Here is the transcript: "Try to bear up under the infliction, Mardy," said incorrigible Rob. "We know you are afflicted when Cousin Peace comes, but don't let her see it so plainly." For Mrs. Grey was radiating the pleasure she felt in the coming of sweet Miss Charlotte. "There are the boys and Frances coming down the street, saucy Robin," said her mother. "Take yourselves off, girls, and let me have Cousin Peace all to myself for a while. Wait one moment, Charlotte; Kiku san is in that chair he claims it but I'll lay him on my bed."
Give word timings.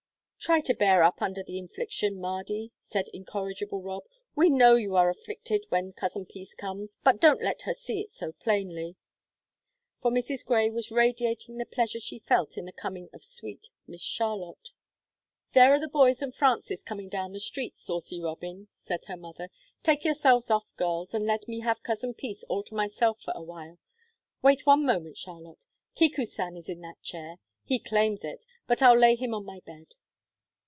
"Try 0.43 0.59
to 0.61 0.73
bear 0.73 1.03
up 1.03 1.21
under 1.21 1.43
the 1.43 1.59
infliction, 1.59 2.15
Mardy," 2.19 2.71
said 2.81 3.07
incorrigible 3.13 3.83
Rob. 3.83 4.05
"We 4.35 4.49
know 4.49 4.73
you 4.73 4.95
are 4.95 5.07
afflicted 5.07 5.67
when 5.69 5.93
Cousin 5.93 6.25
Peace 6.25 6.55
comes, 6.55 6.97
but 7.03 7.21
don't 7.21 7.43
let 7.43 7.61
her 7.61 7.75
see 7.75 8.01
it 8.01 8.11
so 8.11 8.31
plainly." 8.31 8.95
For 9.99 10.09
Mrs. 10.09 10.43
Grey 10.43 10.71
was 10.71 10.89
radiating 10.91 11.57
the 11.59 11.65
pleasure 11.67 11.99
she 11.99 12.17
felt 12.17 12.57
in 12.57 12.65
the 12.65 12.71
coming 12.71 13.07
of 13.13 13.23
sweet 13.23 13.69
Miss 13.85 14.01
Charlotte. 14.01 14.71
"There 15.53 15.75
are 15.75 15.79
the 15.79 15.87
boys 15.87 16.23
and 16.23 16.33
Frances 16.33 16.81
coming 16.81 17.07
down 17.07 17.33
the 17.33 17.39
street, 17.39 17.77
saucy 17.77 18.19
Robin," 18.19 18.67
said 18.75 19.05
her 19.05 19.17
mother. 19.17 19.51
"Take 19.83 20.03
yourselves 20.03 20.49
off, 20.49 20.75
girls, 20.75 21.13
and 21.13 21.23
let 21.27 21.47
me 21.47 21.59
have 21.59 21.83
Cousin 21.83 22.15
Peace 22.15 22.43
all 22.45 22.63
to 22.63 22.73
myself 22.73 23.21
for 23.21 23.31
a 23.35 23.43
while. 23.43 23.77
Wait 24.41 24.65
one 24.65 24.87
moment, 24.87 25.17
Charlotte; 25.19 25.65
Kiku 25.93 26.25
san 26.25 26.57
is 26.57 26.67
in 26.67 26.81
that 26.81 26.99
chair 27.03 27.35
he 27.63 27.77
claims 27.77 28.23
it 28.23 28.43
but 28.65 28.81
I'll 28.81 28.97
lay 28.97 29.15
him 29.15 29.35
on 29.35 29.45
my 29.45 29.59
bed." 29.59 29.93